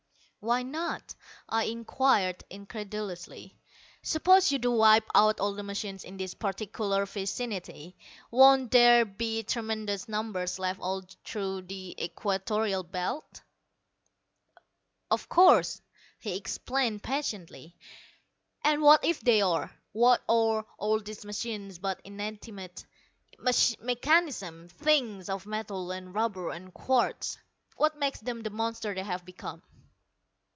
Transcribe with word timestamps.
"Why 0.43 0.63
not?" 0.63 1.13
I 1.47 1.65
inquired 1.65 2.43
incredulously. 2.49 3.55
"Suppose 4.01 4.51
you 4.51 4.57
do 4.57 4.71
wipe 4.71 5.07
out 5.13 5.39
all 5.39 5.53
the 5.53 5.61
machines 5.61 6.03
in 6.03 6.17
this 6.17 6.33
particular 6.33 7.05
vicinity, 7.05 7.95
won't 8.31 8.71
there 8.71 9.05
be 9.05 9.43
tremendous 9.43 10.09
numbers 10.09 10.57
left 10.57 10.79
all 10.79 11.03
through 11.23 11.61
the 11.67 11.93
Equatorial 12.03 12.81
Belt?" 12.81 13.43
"Of 15.11 15.29
course," 15.29 15.79
he 16.17 16.35
explained 16.35 17.03
patiently, 17.03 17.75
"and 18.63 18.81
what 18.81 19.05
if 19.05 19.19
they 19.21 19.43
are? 19.43 19.71
What 19.91 20.23
are 20.27 20.65
all 20.79 20.99
these 21.01 21.23
machines 21.23 21.77
but 21.77 22.01
inanimate 22.03 22.87
mechanisms, 23.79 24.71
things 24.71 25.29
of 25.29 25.45
metal 25.45 25.91
and 25.91 26.15
rubber 26.15 26.49
and 26.49 26.73
quartz. 26.73 27.37
What 27.75 27.99
makes 27.99 28.21
them 28.21 28.41
the 28.41 28.49
monsters 28.49 28.95
they 28.95 29.03
have 29.03 29.23
become?" 29.23 29.61